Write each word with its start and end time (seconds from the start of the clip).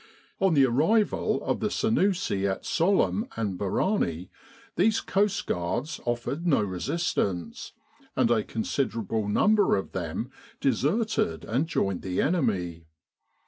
On 0.39 0.55
the 0.55 0.65
arrival 0.65 1.43
of 1.45 1.59
the 1.59 1.67
Sennussi 1.69 2.47
at 2.49 2.63
Sollum 2.65 3.27
and 3.37 3.55
Barani, 3.59 4.29
these 4.75 4.99
Coastguards 4.99 5.99
offered 6.07 6.47
no 6.47 6.63
resistance, 6.63 7.73
and 8.15 8.31
a 8.31 8.43
considerable 8.43 9.27
number 9.27 9.75
of 9.75 9.91
them 9.91 10.31
deserted 10.59 11.45
and 11.45 11.67
joined 11.67 12.01
the 12.01 12.19
enemy. 12.19 12.87